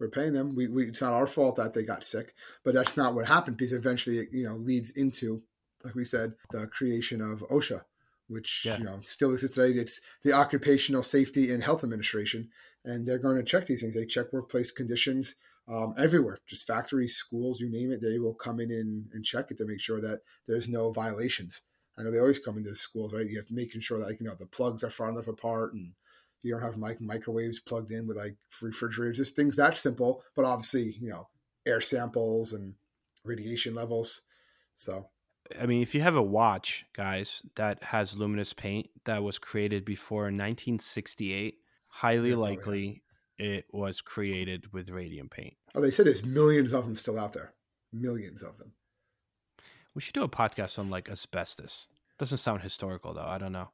[0.01, 0.55] We're paying them.
[0.57, 3.57] We, we it's not our fault that they got sick, but that's not what happened
[3.57, 5.43] because eventually it you know leads into,
[5.85, 7.83] like we said, the creation of OSHA,
[8.29, 8.79] which Yeah.
[8.79, 9.79] you know still exists today.
[9.79, 12.51] It's the Occupational Safety and Health Administration,
[12.85, 13.95] and they're going to check these things.
[13.95, 15.37] They check workplace conditions
[15.69, 18.01] um, everywhere, just factories, schools, you name it.
[18.03, 21.63] They will come in and, and check it to make sure that there's no violations.
[21.97, 23.27] I know they always come into the schools, right?
[23.27, 25.93] You have making sure that like, you know the plugs are far enough apart and
[26.43, 30.23] you don't have mic- microwaves plugged in with like refrigerators, just things that simple.
[30.37, 31.29] But obviously, you know,
[31.65, 32.75] air samples and
[33.25, 34.23] radiation levels.
[34.75, 35.09] So
[35.61, 39.85] I mean, if you have a watch, guys, that has luminous paint that was created
[39.85, 43.03] before 1968, highly Yeah, probably likely
[43.39, 45.55] it was created with radium paint.
[45.75, 47.53] oh, they said there's millions of them still out there,
[47.93, 48.73] millions of them.
[49.95, 51.87] We should do a podcast on like asbestos.
[52.19, 53.27] Doesn't sound historical though.
[53.27, 53.71] I don't know.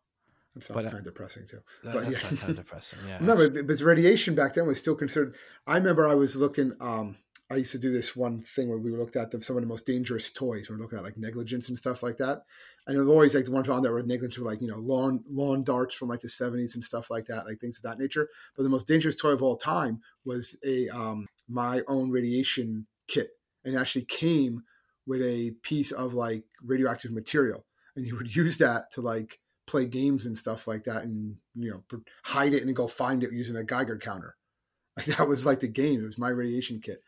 [0.55, 1.61] That sounds But, uh, kind of depressing too.
[1.85, 2.29] That, But, that's yeah.
[2.38, 2.99] kind of depressing.
[3.09, 3.18] Yeah.
[3.20, 5.35] No, but, but radiation back then was still considered.
[5.66, 6.73] I remember I was looking.
[6.81, 7.16] Um,
[7.50, 9.68] I used to do this one thing where we looked at the, some of the
[9.68, 10.68] most dangerous toys.
[10.68, 12.44] We were looking at like negligence and stuff like that.
[12.86, 14.78] And it was always like the ones on there were negligence were like you know
[14.78, 17.98] lawn lawn darts from like the seventies and stuff like that, like things of that
[17.98, 18.28] nature.
[18.56, 23.30] But the most dangerous toy of all time was a um, my own radiation kit,
[23.64, 24.62] and it actually came
[25.06, 29.86] with a piece of like radioactive material, and you would use that to like play
[29.86, 33.56] games and stuff like that, and you know hide it and go find it using
[33.56, 34.36] a Geiger counter.
[34.96, 36.02] Like that was like the game.
[36.02, 36.98] It was my radiation kit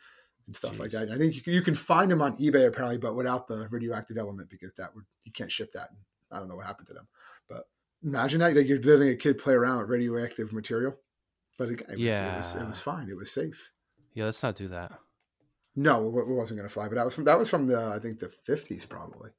[0.53, 1.05] and stuff like that.
[1.05, 3.67] And I think you can, you can find them on eBay apparently, but without the
[3.71, 5.89] radioactive element because that would you can't ship that.
[6.31, 7.09] I don't know what happened to them,
[7.49, 7.65] but
[8.05, 10.95] imagine that like you're letting a kid play around with radioactive material.
[11.59, 13.09] But it, it, was, it was it was fine.
[13.09, 13.71] It was safe.
[14.13, 14.93] Yeah, let's not do that.
[15.75, 16.89] No, it it wasn't going to fly.
[16.89, 19.31] But that was from that was from the I think the fifties probably.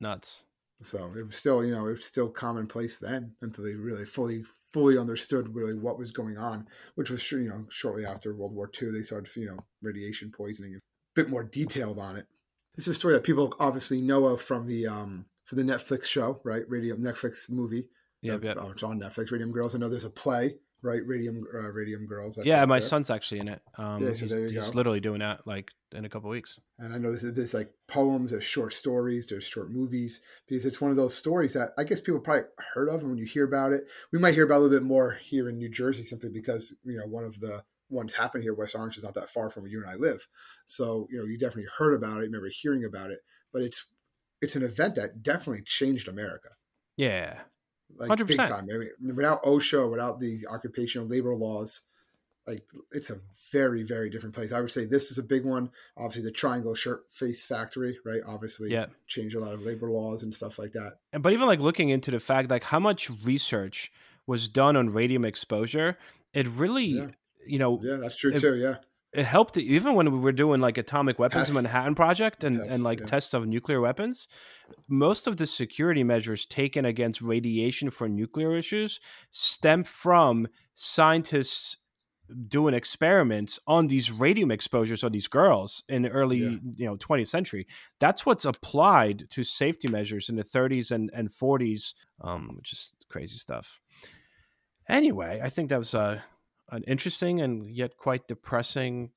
[0.00, 0.44] Nuts.
[0.84, 4.42] So it was still, you know, it was still commonplace then until they really fully,
[4.72, 8.70] fully understood really what was going on, which was, you know, shortly after World War
[8.80, 10.80] II, they started, you know, radiation poisoning, a
[11.14, 12.26] bit more detailed on it.
[12.76, 16.04] This is a story that people obviously know of from the, um, from the Netflix
[16.04, 16.62] show, right?
[16.68, 17.86] Radio Netflix movie.
[18.22, 19.32] Yeah, oh, it's on Netflix.
[19.32, 19.74] Radium Girls.
[19.74, 21.00] I know there's a play, right?
[21.06, 22.36] Radium, uh, Radium Girls.
[22.36, 23.62] that's Yeah, my son's actually in it.
[23.78, 26.58] Um, Yeah, so he's, there you he's literally doing that like in a couple weeks.
[26.78, 30.80] And I know there's, there's like poems, there's short stories, there's short movies, because it's
[30.80, 33.00] one of those stories that I guess people probably heard of.
[33.02, 35.48] And when you hear about it, we might hear about a little bit more here
[35.48, 38.96] in New Jersey simply because, you know, one of the ones happened here, West Orange
[38.96, 40.26] is not that far from where you and I live.
[40.66, 43.20] So, you know, you definitely heard about it, remember hearing about it,
[43.52, 43.86] but it's,
[44.40, 46.48] it's an event that definitely changed America.
[46.96, 47.40] Yeah.
[47.96, 48.48] Like big 100%.
[48.48, 48.68] time.
[48.72, 51.82] I mean, without OSHA, without the occupational labor laws,
[52.46, 53.20] like it's a
[53.52, 54.52] very, very different place.
[54.52, 55.70] I would say this is a big one.
[55.96, 58.20] Obviously, the Triangle Shirtwaist Factory, right?
[58.26, 58.86] Obviously, Yeah.
[59.06, 60.98] changed a lot of labor laws and stuff like that.
[61.12, 63.92] And- But even like looking into the fact like how much research
[64.26, 65.96] was done on radium exposure,
[66.34, 67.10] it really, Yeah.
[67.46, 68.56] you know, Yeah, that's true If- too.
[68.56, 68.78] Yeah,
[69.12, 71.62] it helped even when we were doing like atomic weapons in Tests.
[71.62, 73.06] Manhattan Project and, Tests, and like yeah.
[73.06, 74.26] tests of nuclear weapons.
[74.88, 81.76] Most of the security measures taken against radiation for nuclear issues stem from scientists
[82.48, 86.56] doing experiments on these radium exposures on these girls in the early Yeah.
[86.76, 87.66] you know 20th century
[88.00, 92.94] that's what's applied to safety measures in the 30s and, and 40s um which is
[93.10, 93.80] crazy stuff
[94.88, 96.20] anyway i think that was uh,
[96.70, 99.10] an interesting and yet quite depressing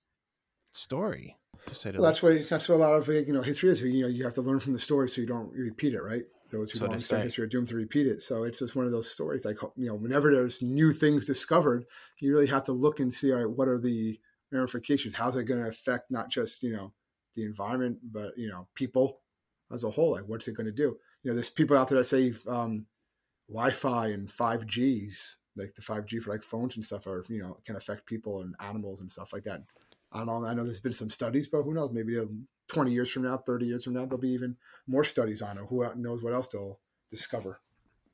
[0.72, 3.70] story to say the well, that's what that's what a lot of you know history
[3.70, 3.82] is.
[3.82, 6.24] You know, you have to learn from the story so you don't repeat it, right?
[6.52, 8.22] Those who So don't understand history are doomed to repeat it.
[8.22, 9.46] So it's just one of those stories.
[9.46, 11.86] Like you know, whenever there's new things discovered,
[12.20, 14.20] you really have to look and see, all right, what are the
[14.52, 15.16] ramifications?
[15.16, 16.94] How's it going to affect not just you know
[17.36, 19.22] the environment, but you know people
[19.72, 20.12] as a whole?
[20.12, 20.98] Like, what's it going to do?
[21.24, 22.86] You know, there's people out there that say um,
[23.50, 27.76] Wi-Fi and 5Gs, like the 5G for like phones and stuff, are you know can
[27.76, 29.62] affect people and animals and stuff like that.
[30.12, 30.46] I don't know.
[30.46, 31.92] I know there's been some studies, but who knows?
[31.92, 32.26] Maybe uh,
[32.68, 34.56] 20 years from now, 30 years from now, there'll be even
[34.88, 35.66] more studies on it.
[35.70, 37.60] Who knows what else they'll discover?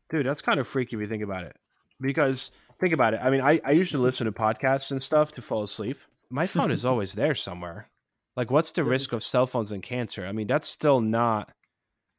[0.09, 1.55] Dude, that's kind of freaky if you think about it.
[1.99, 3.21] Because think about it.
[3.23, 5.99] I mean, I, I usually listen to podcasts and stuff to fall asleep.
[6.29, 7.87] My phone is always there somewhere.
[8.35, 10.25] Like, what's the risk of cell phones and cancer?
[10.25, 11.51] I mean, that's still not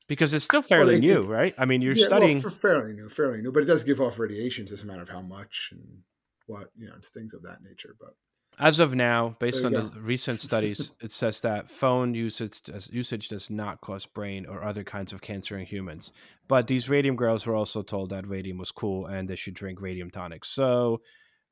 [0.09, 1.55] because it's still fairly it- new, it- right?
[1.59, 2.34] I mean, you're yeah, studying.
[2.36, 4.66] well, for fairly new, fairly new, but it does give off radiation.
[4.66, 6.03] Just a matter of how much and
[6.46, 7.94] what you know, it's things of that nature.
[7.98, 8.14] But
[8.59, 12.90] As of now, based on you the recent studies, it says that phone usage does,
[12.92, 16.12] usage does not cause brain or other kinds of cancer in humans.
[16.48, 19.80] But these radium girls were also told that radium was cool and they should drink
[19.80, 20.48] radium tonics.
[20.48, 21.00] So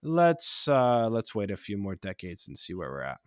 [0.03, 3.18] let's uh, let's wait a few more decades and see where we're at.